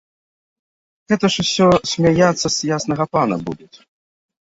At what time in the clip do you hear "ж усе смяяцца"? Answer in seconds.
1.33-2.47